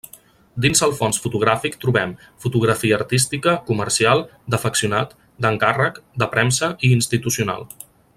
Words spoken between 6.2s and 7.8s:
de premsa i institucional.